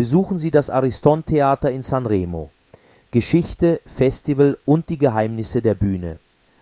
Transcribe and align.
besuchen 0.00 0.38
Sie 0.38 0.50
das 0.50 0.70
Ariston-Theater 0.70 1.70
in 1.70 1.82
Sanremo. 1.82 2.48
Geschichte, 3.10 3.82
Festival 3.84 4.56
und 4.64 4.88
die 4.88 4.96
Geheimnisse 4.96 5.60
der 5.60 5.74
Bühne. 5.74 6.18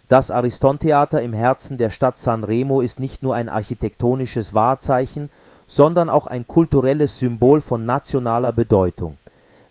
Das 0.09 0.33
Ariston-Theater 0.33 1.23
im 1.23 1.33
Herzen 1.33 1.79
der 1.79 1.91
Stadt 1.91 2.19
Sanremo 2.19 2.81
ist 2.81 2.99
nicht 2.99 3.23
nur 3.23 3.37
ein 3.37 3.49
architektonisches 3.49 4.55
Wahrzeichen, 4.55 5.31
sondern 5.69 6.11
auch 6.11 6.27
ein 6.27 6.49
kulturelles 6.49 7.21
Symbol 7.21 7.61
von 7.61 7.87
nationaler 7.87 8.51
Bedeutung. 8.51 9.19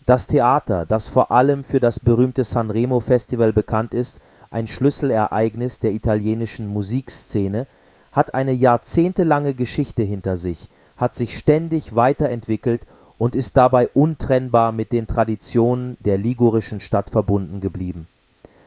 Das 0.06 0.28
Theater, 0.28 0.86
das 0.86 1.10
vor 1.10 1.32
allem 1.32 1.66
für 1.66 1.82
das 1.82 2.00
berühmte 2.00 2.46
Sanremo-Festival 2.46 3.52
bekannt 3.52 3.94
ist, 3.94 4.22
ein 4.50 4.68
Schlüsselereignis 4.68 5.82
der 5.82 5.92
italienischen 5.92 6.70
Musikszene, 6.70 7.68
hat 8.14 8.34
eine 8.34 8.54
jahrzehntelange 8.54 9.56
Geschichte 9.56 10.04
hinter 10.04 10.38
sich, 10.38 10.70
hat 10.96 11.16
sich 11.16 11.38
ständig 11.38 11.98
weiterentwickelt 11.98 12.88
und 13.18 13.36
ist 13.36 13.58
dabei 13.58 13.88
untrennbar 13.94 14.72
mit 14.72 14.92
den 14.92 15.08
Traditionen 15.08 15.98
der 16.00 16.18
ligurischen 16.18 16.80
Stadt 16.80 17.10
verbunden 17.10 17.62
geblieben. 17.62 18.08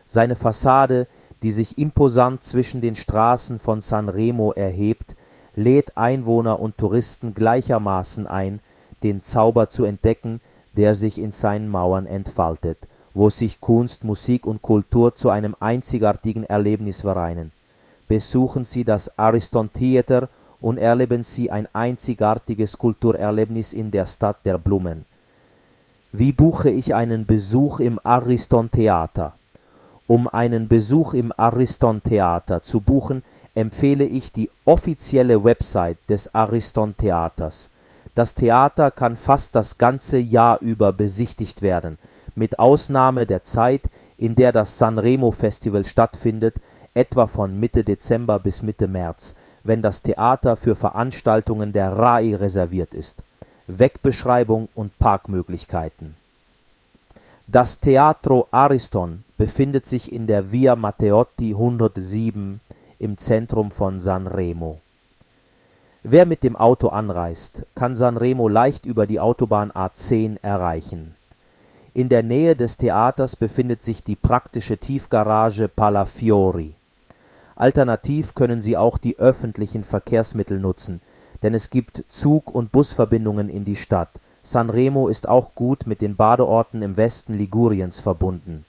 Seine 0.06 0.36
Fassade, 0.36 1.06
die 1.42 1.52
sich 1.52 1.78
imposant 1.78 2.42
zwischen 2.42 2.80
den 2.80 2.96
Straßen 2.96 3.58
von 3.58 3.80
Sanremo 3.80 4.52
erhebt, 4.52 5.16
lädt 5.54 5.96
Einwohner 5.96 6.60
und 6.60 6.78
Touristen 6.78 7.34
gleichermaßen 7.34 8.26
ein, 8.26 8.60
den 9.02 9.22
Zauber 9.22 9.68
zu 9.68 9.84
entdecken, 9.84 10.40
der 10.76 10.94
sich 10.94 11.18
in 11.18 11.30
seinen 11.32 11.68
Mauern 11.68 12.06
entfaltet, 12.06 12.78
wo 13.14 13.30
sich 13.30 13.60
Kunst, 13.60 14.04
Musik 14.04 14.46
und 14.46 14.62
Kultur 14.62 15.14
zu 15.14 15.30
einem 15.30 15.56
einzigartigen 15.58 16.44
Erlebnis 16.44 17.02
vereinen. 17.02 17.52
Besuchen 18.08 18.64
Sie 18.64 18.84
das 18.84 19.18
Ariston 19.18 19.72
Theater 19.72 20.28
und 20.60 20.78
erleben 20.78 21.22
Sie 21.22 21.50
ein 21.50 21.68
einzigartiges 21.72 22.78
Kulturerlebnis 22.78 23.72
in 23.72 23.90
der 23.90 24.06
Stadt 24.06 24.38
der 24.44 24.58
Blumen. 24.58 25.04
Wie 26.12 26.32
buche 26.32 26.70
ich 26.70 26.94
einen 26.94 27.24
Besuch 27.26 27.80
im 27.80 28.00
Ariston 28.02 28.70
Theater? 28.70 29.34
Um 30.06 30.26
einen 30.26 30.66
Besuch 30.66 31.14
im 31.14 31.32
Ariston 31.36 32.02
Theater 32.02 32.62
zu 32.62 32.80
buchen, 32.80 33.22
empfehle 33.54 34.04
ich 34.04 34.32
die 34.32 34.50
offizielle 34.64 35.44
Website 35.44 35.98
des 36.08 36.34
Ariston 36.34 36.96
Theaters. 36.96 37.70
Das 38.14 38.34
Theater 38.34 38.90
kann 38.90 39.16
fast 39.16 39.54
das 39.54 39.78
ganze 39.78 40.18
Jahr 40.18 40.60
über 40.60 40.92
besichtigt 40.92 41.62
werden, 41.62 41.96
mit 42.34 42.58
Ausnahme 42.58 43.24
der 43.24 43.44
Zeit, 43.44 43.82
in 44.18 44.34
der 44.34 44.52
das 44.52 44.78
Sanremo 44.78 45.30
Festival 45.30 45.84
stattfindet, 45.84 46.56
etwa 46.92 47.26
von 47.26 47.58
Mitte 47.58 47.84
Dezember 47.84 48.38
bis 48.40 48.62
Mitte 48.62 48.88
März, 48.88 49.36
wenn 49.64 49.82
das 49.82 50.02
Theater 50.02 50.56
für 50.56 50.74
Veranstaltungen 50.74 51.72
der 51.72 51.92
RAI 51.96 52.36
reserviert 52.36 52.94
ist. 52.94 53.22
Wegbeschreibung 53.66 54.68
und 54.74 54.98
Parkmöglichkeiten 54.98 56.16
Das 57.46 57.78
Teatro 57.78 58.48
Ariston 58.50 59.24
befindet 59.36 59.86
sich 59.86 60.12
in 60.12 60.26
der 60.26 60.50
Via 60.52 60.76
Matteotti 60.76 61.50
107 61.52 62.60
im 62.98 63.18
Zentrum 63.18 63.70
von 63.70 64.00
Sanremo. 64.00 64.80
Wer 66.02 66.26
mit 66.26 66.42
dem 66.42 66.56
Auto 66.56 66.88
anreist, 66.88 67.66
kann 67.74 67.94
Sanremo 67.94 68.48
leicht 68.48 68.86
über 68.86 69.06
die 69.06 69.20
Autobahn 69.20 69.70
A10 69.70 70.38
erreichen. 70.42 71.14
In 71.92 72.08
der 72.08 72.22
Nähe 72.22 72.56
des 72.56 72.76
Theaters 72.76 73.36
befindet 73.36 73.82
sich 73.82 74.02
die 74.02 74.16
praktische 74.16 74.78
Tiefgarage 74.78 75.68
Palafiori 75.68 76.74
Alternativ 77.60 78.34
können 78.34 78.62
Sie 78.62 78.78
auch 78.78 78.96
die 78.96 79.18
öffentlichen 79.18 79.84
Verkehrsmittel 79.84 80.58
nutzen, 80.58 81.02
denn 81.42 81.52
es 81.52 81.68
gibt 81.68 82.04
Zug 82.08 82.54
und 82.54 82.72
Busverbindungen 82.72 83.50
in 83.50 83.66
die 83.66 83.76
Stadt. 83.76 84.08
Sanremo 84.42 85.08
ist 85.08 85.28
auch 85.28 85.54
gut 85.54 85.86
mit 85.86 86.00
den 86.00 86.16
Badeorten 86.16 86.80
im 86.80 86.96
Westen 86.96 87.36
Liguriens 87.36 88.00
verbunden. 88.00 88.64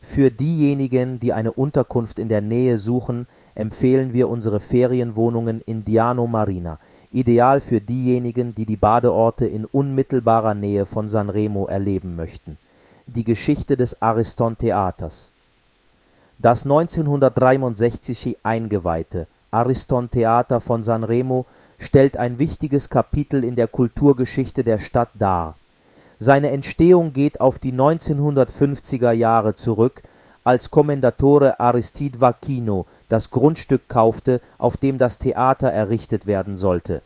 Für 0.00 0.30
diejenigen, 0.30 1.20
die 1.20 1.34
eine 1.34 1.52
Unterkunft 1.52 2.18
in 2.18 2.30
der 2.30 2.40
Nähe 2.40 2.78
suchen, 2.78 3.26
empfehlen 3.54 4.14
wir 4.14 4.30
unsere 4.30 4.58
Ferienwohnungen 4.58 5.60
in 5.66 5.84
Diano 5.84 6.26
Marina, 6.26 6.78
ideal 7.12 7.60
für 7.60 7.82
diejenigen, 7.82 8.54
die 8.54 8.64
die 8.64 8.78
Badeorte 8.78 9.44
in 9.44 9.66
unmittelbarer 9.66 10.54
Nähe 10.54 10.86
von 10.86 11.08
Sanremo 11.08 11.66
erleben 11.66 12.16
möchten. 12.16 12.56
Die 13.06 13.24
Geschichte 13.24 13.76
des 13.76 14.00
Ariston 14.00 14.56
Theaters 14.56 15.33
das 16.38 16.64
1963 16.64 18.38
eingeweihte 18.42 19.26
Ariston-Theater 19.54 20.60
von 20.60 20.82
Sanremo 20.82 21.46
stellt 21.78 22.16
ein 22.16 22.38
wichtiges 22.38 22.90
Kapitel 22.90 23.44
in 23.44 23.54
der 23.54 23.68
Kulturgeschichte 23.68 24.64
der 24.64 24.78
Stadt 24.78 25.10
dar. 25.14 25.54
Seine 26.18 26.50
Entstehung 26.50 27.12
geht 27.12 27.40
auf 27.40 27.58
die 27.58 27.72
1950er 27.72 29.12
Jahre 29.12 29.54
zurück, 29.54 30.02
als 30.42 30.70
Commendatore 30.70 31.60
Aristide 31.60 32.20
Vakino 32.20 32.86
das 33.08 33.30
Grundstück 33.30 33.88
kaufte, 33.88 34.40
auf 34.58 34.76
dem 34.76 34.98
das 34.98 35.18
Theater 35.18 35.70
errichtet 35.70 36.26
werden 36.26 36.56
sollte. 36.56 37.02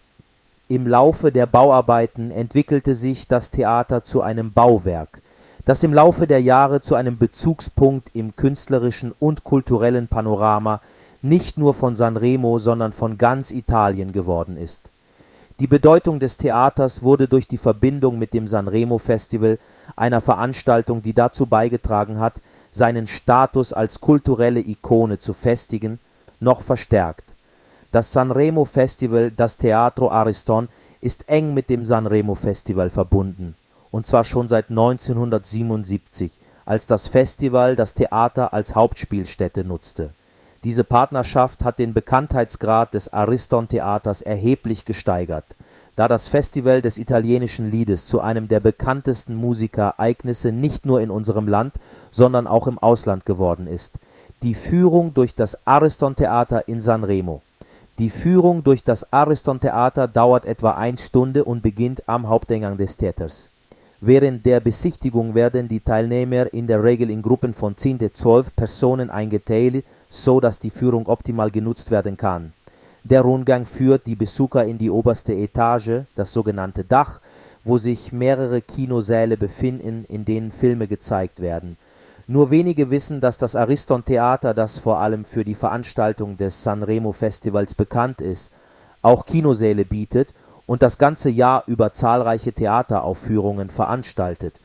Im 0.68 0.86
Laufe 0.86 1.32
der 1.32 1.46
Bauarbeiten 1.46 2.30
entwickelte 2.30 2.94
sich 2.94 3.28
das 3.28 3.50
Theater 3.50 4.02
zu 4.02 4.22
einem 4.22 4.52
Bauwerk 4.52 5.20
das 5.68 5.82
im 5.82 5.92
Laufe 5.92 6.26
der 6.26 6.40
Jahre 6.40 6.80
zu 6.80 6.94
einem 6.94 7.18
Bezugspunkt 7.18 8.12
im 8.14 8.34
künstlerischen 8.34 9.12
und 9.18 9.44
kulturellen 9.44 10.08
Panorama 10.08 10.80
nicht 11.20 11.58
nur 11.58 11.74
von 11.74 11.94
Sanremo, 11.94 12.58
sondern 12.58 12.92
von 12.92 13.18
ganz 13.18 13.50
Italien 13.50 14.12
geworden 14.12 14.56
ist. 14.56 14.88
Die 15.60 15.66
Bedeutung 15.66 16.20
des 16.20 16.38
Theaters 16.38 17.02
wurde 17.02 17.28
durch 17.28 17.46
die 17.46 17.58
Verbindung 17.58 18.18
mit 18.18 18.32
dem 18.32 18.46
Sanremo-Festival, 18.46 19.58
einer 19.94 20.22
Veranstaltung, 20.22 21.02
die 21.02 21.12
dazu 21.12 21.44
beigetragen 21.44 22.18
hat, 22.18 22.40
seinen 22.72 23.06
Status 23.06 23.74
als 23.74 24.00
kulturelle 24.00 24.60
Ikone 24.60 25.18
zu 25.18 25.34
festigen, 25.34 25.98
noch 26.40 26.62
verstärkt. 26.62 27.34
Das 27.92 28.14
Sanremo-Festival, 28.14 29.32
das 29.32 29.58
Teatro 29.58 30.10
Ariston, 30.10 30.70
ist 31.02 31.28
eng 31.28 31.52
mit 31.52 31.68
dem 31.68 31.84
Sanremo-Festival 31.84 32.88
verbunden 32.88 33.54
und 33.90 34.06
zwar 34.06 34.24
schon 34.24 34.48
seit 34.48 34.70
1977, 34.70 36.32
als 36.64 36.86
das 36.86 37.08
Festival 37.08 37.76
das 37.76 37.94
Theater 37.94 38.52
als 38.52 38.74
Hauptspielstätte 38.74 39.64
nutzte. 39.64 40.10
Diese 40.64 40.84
Partnerschaft 40.84 41.64
hat 41.64 41.78
den 41.78 41.94
Bekanntheitsgrad 41.94 42.92
des 42.92 43.12
Ariston-Theaters 43.12 44.22
erheblich 44.22 44.84
gesteigert, 44.84 45.44
da 45.96 46.08
das 46.08 46.28
Festival 46.28 46.82
des 46.82 46.98
italienischen 46.98 47.70
Liedes 47.70 48.06
zu 48.06 48.20
einem 48.20 48.48
der 48.48 48.60
bekanntesten 48.60 49.34
Musikereignisse 49.34 50.52
nicht 50.52 50.84
nur 50.84 51.00
in 51.00 51.10
unserem 51.10 51.48
Land, 51.48 51.74
sondern 52.10 52.46
auch 52.46 52.66
im 52.66 52.78
Ausland 52.78 53.24
geworden 53.24 53.66
ist. 53.66 53.98
Die 54.42 54.54
Führung 54.54 55.14
durch 55.14 55.34
das 55.34 55.66
Ariston-Theater 55.66 56.68
in 56.68 56.80
Sanremo 56.80 57.40
Die 57.98 58.10
Führung 58.10 58.62
durch 58.62 58.84
das 58.84 59.12
Ariston-Theater 59.12 60.06
dauert 60.06 60.44
etwa 60.44 60.72
eine 60.72 60.98
Stunde 60.98 61.44
und 61.44 61.62
beginnt 61.62 62.08
am 62.08 62.28
Haupteingang 62.28 62.76
des 62.76 62.96
Theaters 62.96 63.50
Während 64.00 64.46
der 64.46 64.60
Besichtigung 64.60 65.34
werden 65.34 65.66
die 65.66 65.80
Teilnehmer 65.80 66.52
in 66.52 66.68
der 66.68 66.84
Regel 66.84 67.10
in 67.10 67.20
Gruppen 67.20 67.52
von 67.52 67.76
10 67.76 67.98
bis 67.98 68.12
12 68.12 68.54
Personen 68.54 69.10
eingeteilt, 69.10 69.84
so 70.08 70.38
dass 70.38 70.60
die 70.60 70.70
Führung 70.70 71.08
optimal 71.08 71.50
genutzt 71.50 71.90
werden 71.90 72.16
kann. 72.16 72.52
Der 73.02 73.22
Rundgang 73.22 73.66
führt 73.66 74.06
die 74.06 74.14
Besucher 74.14 74.64
in 74.64 74.78
die 74.78 74.90
oberste 74.90 75.34
Etage, 75.34 76.02
das 76.14 76.32
sogenannte 76.32 76.84
Dach, 76.84 77.20
wo 77.64 77.76
sich 77.76 78.12
mehrere 78.12 78.60
Kinosäle 78.60 79.36
befinden, 79.36 80.04
in 80.08 80.24
denen 80.24 80.52
Filme 80.52 80.86
gezeigt 80.86 81.40
werden. 81.40 81.76
Nur 82.28 82.50
wenige 82.50 82.90
wissen, 82.90 83.20
dass 83.20 83.36
das 83.38 83.56
Ariston 83.56 84.04
Theater, 84.04 84.54
das 84.54 84.78
vor 84.78 85.00
allem 85.00 85.24
für 85.24 85.44
die 85.44 85.54
Veranstaltung 85.56 86.36
des 86.36 86.62
Sanremo 86.62 87.10
Festivals 87.10 87.74
bekannt 87.74 88.20
ist, 88.20 88.52
auch 89.02 89.26
Kinosäle 89.26 89.84
bietet 89.84 90.34
und 90.68 90.82
das 90.82 90.98
ganze 90.98 91.30
Jahr 91.30 91.64
über 91.66 91.92
zahlreiche 91.92 92.52
Theateraufführungen 92.52 93.70
veranstaltet. 93.70 94.60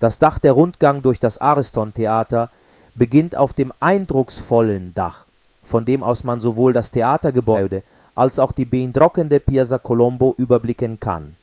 Das 0.00 0.18
Dach 0.18 0.38
der 0.38 0.52
Rundgang 0.52 1.02
durch 1.02 1.20
das 1.20 1.38
Ariston-Theater 1.38 2.50
beginnt 2.94 3.36
auf 3.36 3.52
dem 3.52 3.70
eindrucksvollen 3.78 4.94
Dach, 4.94 5.26
von 5.62 5.84
dem 5.84 6.02
aus 6.02 6.24
man 6.24 6.40
sowohl 6.40 6.72
das 6.72 6.90
Theatergebäude 6.90 7.82
als 8.14 8.38
auch 8.38 8.52
die 8.52 8.64
beeindruckende 8.64 9.40
Piazza 9.40 9.78
Colombo 9.78 10.34
überblicken 10.38 10.98
kann. 10.98 11.36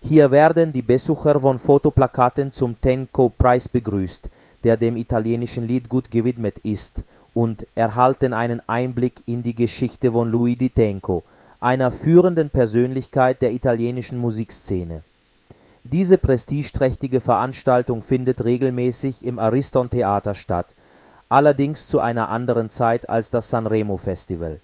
Hier 0.00 0.30
werden 0.30 0.72
die 0.72 0.82
Besucher 0.82 1.40
von 1.40 1.58
Fotoplakaten 1.58 2.52
zum 2.52 2.80
Tenco-Preis 2.80 3.68
begrüßt, 3.68 4.30
der 4.62 4.76
dem 4.76 4.96
italienischen 4.96 5.66
Lied 5.66 5.88
gut 5.88 6.12
gewidmet 6.12 6.58
ist, 6.58 7.02
und 7.34 7.66
erhalten 7.74 8.32
einen 8.32 8.62
Einblick 8.68 9.22
in 9.26 9.42
die 9.42 9.54
Geschichte 9.54 10.12
von 10.12 10.30
Luigi 10.30 10.70
Tenco 10.70 11.24
einer 11.60 11.90
führenden 11.90 12.50
Persönlichkeit 12.50 13.42
der 13.42 13.52
italienischen 13.52 14.18
Musikszene. 14.18 15.02
Diese 15.84 16.18
prestigeträchtige 16.18 17.20
Veranstaltung 17.20 18.02
findet 18.02 18.44
regelmäßig 18.44 19.24
im 19.24 19.38
Ariston-Theater 19.38 20.34
statt, 20.34 20.74
allerdings 21.28 21.88
zu 21.88 22.00
einer 22.00 22.28
anderen 22.28 22.70
Zeit 22.70 23.08
als 23.08 23.30
das 23.30 23.50
Sanremo-Festival. 23.50 24.60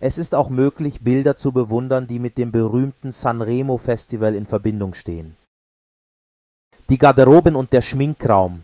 Es 0.00 0.16
ist 0.16 0.34
auch 0.34 0.48
möglich, 0.48 1.00
Bilder 1.00 1.36
zu 1.36 1.52
bewundern, 1.52 2.06
die 2.06 2.18
mit 2.18 2.38
dem 2.38 2.52
berühmten 2.52 3.10
Sanremo-Festival 3.10 4.34
in 4.34 4.46
Verbindung 4.46 4.94
stehen 4.94 5.36
Die 6.88 6.98
Garderoben 6.98 7.56
und 7.56 7.72
der 7.72 7.82
Schminkraum. 7.82 8.62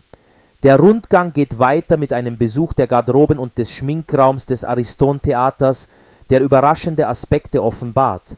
Der 0.63 0.79
Rundgang 0.79 1.33
geht 1.33 1.59
weiter 1.59 1.97
mit 1.97 2.13
einem 2.13 2.37
Besuch 2.37 2.73
der 2.73 2.87
Garderoben 2.87 3.37
und 3.37 3.57
des 3.57 3.71
Schminkraums 3.71 4.45
des 4.45 4.63
Ariston-Theaters, 4.63 5.89
der 6.29 6.41
überraschende 6.41 7.07
Aspekte 7.07 7.63
offenbart. 7.63 8.37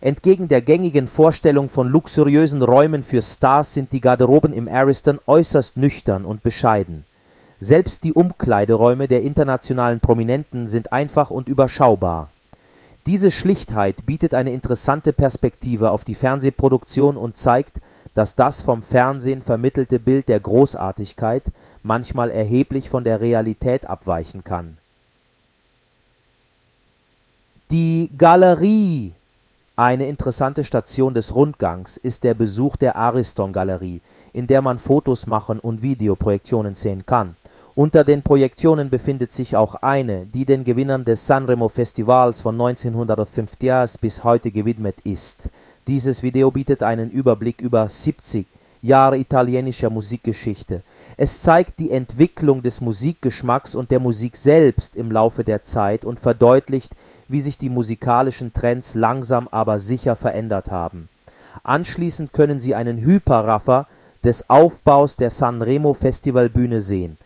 Entgegen 0.00 0.48
der 0.48 0.62
gängigen 0.62 1.06
Vorstellung 1.06 1.68
von 1.68 1.88
luxuriösen 1.88 2.62
Räumen 2.62 3.04
für 3.04 3.22
Stars 3.22 3.74
sind 3.74 3.92
die 3.92 4.00
Garderoben 4.00 4.52
im 4.52 4.66
Ariston 4.66 5.20
äußerst 5.26 5.76
nüchtern 5.76 6.24
und 6.24 6.42
bescheiden. 6.42 7.04
Selbst 7.60 8.02
die 8.02 8.12
Umkleideräume 8.12 9.06
der 9.06 9.22
internationalen 9.22 10.00
Prominenten 10.00 10.66
sind 10.66 10.92
einfach 10.92 11.30
und 11.30 11.48
überschaubar. 11.48 12.30
Diese 13.06 13.30
Schlichtheit 13.30 14.04
bietet 14.04 14.34
eine 14.34 14.52
interessante 14.52 15.12
Perspektive 15.12 15.92
auf 15.92 16.02
die 16.02 16.16
Fernsehproduktion 16.16 17.16
und 17.16 17.36
zeigt, 17.36 17.80
dass 18.14 18.34
das 18.34 18.62
vom 18.62 18.82
Fernsehen 18.82 19.42
vermittelte 19.42 20.00
Bild 20.00 20.28
der 20.28 20.40
Großartigkeit 20.40 21.44
manchmal 21.84 22.30
erheblich 22.30 22.90
von 22.90 23.04
der 23.04 23.20
Realität 23.20 23.88
abweichen 23.88 24.42
kann. 24.42 24.78
Die 27.72 28.10
Galerie 28.18 29.14
Eine 29.76 30.06
interessante 30.06 30.62
Station 30.62 31.14
des 31.14 31.34
Rundgangs 31.34 31.96
ist 31.96 32.22
der 32.22 32.34
Besuch 32.34 32.76
der 32.76 32.96
Ariston-Galerie, 32.96 34.02
in 34.34 34.46
der 34.46 34.60
man 34.60 34.78
Fotos 34.78 35.26
machen 35.26 35.58
und 35.58 35.80
Videoprojektionen 35.80 36.74
sehen 36.74 37.06
kann. 37.06 37.34
Unter 37.74 38.04
den 38.04 38.20
Projektionen 38.20 38.90
befindet 38.90 39.32
sich 39.32 39.56
auch 39.56 39.76
eine, 39.76 40.26
die 40.26 40.44
den 40.44 40.64
Gewinnern 40.64 41.06
des 41.06 41.26
Sanremo-Festivals 41.26 42.42
von 42.42 42.60
1950 42.60 43.98
bis 44.02 44.22
heute 44.22 44.50
gewidmet 44.50 44.96
ist. 45.04 45.48
Dieses 45.86 46.22
Video 46.22 46.50
bietet 46.50 46.82
einen 46.82 47.10
Überblick 47.10 47.62
über 47.62 47.88
70 47.88 48.46
Jahre 48.82 49.16
italienischer 49.16 49.88
Musikgeschichte. 49.88 50.82
Es 51.16 51.40
zeigt 51.40 51.78
die 51.78 51.90
Entwicklung 51.90 52.62
des 52.62 52.80
Musikgeschmacks 52.80 53.74
und 53.74 53.90
der 53.90 54.00
Musik 54.00 54.36
selbst 54.36 54.96
im 54.96 55.10
Laufe 55.10 55.44
der 55.44 55.62
Zeit 55.62 56.04
und 56.04 56.20
verdeutlicht, 56.20 56.94
wie 57.28 57.40
sich 57.40 57.56
die 57.56 57.70
musikalischen 57.70 58.52
Trends 58.52 58.94
langsam 58.94 59.48
aber 59.50 59.78
sicher 59.78 60.16
verändert 60.16 60.70
haben. 60.70 61.08
Anschließend 61.62 62.32
können 62.32 62.58
Sie 62.58 62.74
einen 62.74 62.98
Hyperraffer 62.98 63.86
des 64.24 64.50
Aufbaus 64.50 65.16
der 65.16 65.30
Sanremo-Festivalbühne 65.30 66.80
sehen 66.80 67.16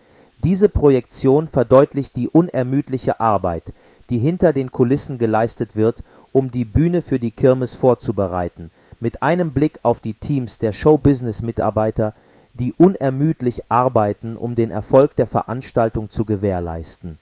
diese 0.45 0.69
Projektion 0.69 1.49
verdeutlicht 1.49 2.15
die 2.15 2.29
unermüdliche 2.29 3.21
Arbeit, 3.21 3.73
die 4.11 4.19
hinter 4.19 4.53
den 4.53 4.71
Kulissen 4.71 5.19
geleistet 5.19 5.77
wird, 5.77 6.03
um 6.33 6.51
die 6.51 6.65
Bühne 6.65 7.03
für 7.03 7.19
die 7.19 7.31
Kirmes 7.31 7.75
vorzubereiten, 7.75 8.71
mit 9.01 9.23
einem 9.23 9.51
Blick 9.53 9.81
auf 9.83 10.01
die 10.01 10.15
Teams 10.15 10.59
der 10.59 10.73
Show-Business-Mitarbeiter, 10.73 12.15
die 12.55 12.73
unermüdlich 12.77 13.65
arbeiten, 13.69 14.37
um 14.37 14.55
den 14.55 14.71
Erfolg 14.71 15.17
der 15.17 15.27
Veranstaltung 15.27 16.11
zu 16.11 16.25
gewährleisten. 16.25 17.19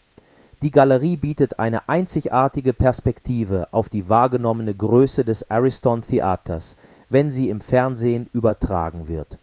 Die 0.62 0.70
Galerie 0.70 1.16
bietet 1.16 1.58
eine 1.58 1.88
einzigartige 1.88 2.72
Perspektive 2.72 3.68
auf 3.70 3.88
die 3.88 4.08
wahrgenommene 4.08 4.74
Größe 4.74 5.24
des 5.24 5.50
Ariston 5.50 6.02
Theaters, 6.02 6.76
wenn 7.10 7.30
sie 7.30 7.50
im 7.50 7.60
Fernsehen 7.60 8.28
übertragen 8.32 9.08
wird 9.08 9.38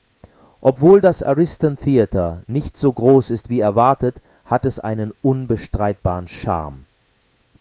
obwohl 0.62 1.02
das 1.02 1.24
Ariston 1.24 1.76
Theater 1.76 2.44
nicht 2.48 2.78
so 2.78 2.94
groß 2.94 3.32
ist 3.32 3.50
wie 3.50 3.60
erwartet, 3.60 4.22
hat 4.46 4.66
es 4.66 4.80
einen 4.80 5.12
unbestreitbaren 5.24 6.28
Charme. 6.28 6.86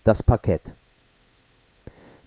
Das 0.04 0.22
Parkett 0.22 0.74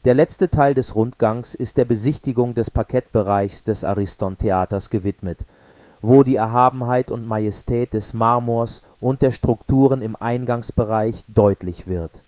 Der 0.05 0.15
letzte 0.15 0.49
Teil 0.49 0.73
des 0.73 0.95
Rundgangs 0.95 1.55
ist 1.55 1.77
der 1.77 1.85
Besichtigung 1.85 2.55
des 2.55 2.69
Parkettbereichs 2.69 3.63
des 3.63 3.85
Ariston-Theaters 3.85 4.89
gewidmet, 4.89 5.45
wo 6.01 6.23
die 6.23 6.35
Erhabenheit 6.35 7.09
und 7.09 7.25
Majestät 7.25 7.93
des 7.93 8.13
Marmors 8.13 8.83
und 8.99 9.21
der 9.21 9.31
Strukturen 9.31 10.01
im 10.01 10.17
Eingangsbereich 10.17 11.23
deutlich 11.29 11.87
wird. 11.87 12.21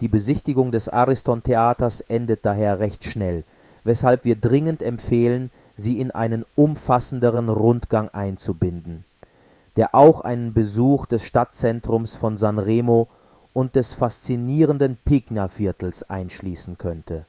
Die 0.00 0.08
Besichtigung 0.08 0.72
des 0.72 0.88
Ariston-Theaters 0.88 2.00
endet 2.00 2.44
daher 2.44 2.80
recht 2.80 3.04
schnell, 3.04 3.44
weshalb 3.84 4.24
wir 4.24 4.34
dringend 4.34 4.82
empfehlen 4.82 5.52
sie 5.76 6.00
in 6.00 6.10
einen 6.10 6.44
umfassenderen 6.56 7.50
Rundgang 7.50 8.08
einzubinden, 8.08 9.04
der 9.76 9.94
auch 9.94 10.22
einen 10.22 10.54
Besuch 10.54 11.06
des 11.06 11.24
Stadtzentrums 11.24 12.16
von 12.16 12.36
Sanremo 12.36 13.06
und 13.52 13.74
des 13.74 13.94
faszinierenden 13.94 14.96
Pigna-Viertels 15.04 16.08
einschließen 16.08 16.78
könnte 16.78 17.26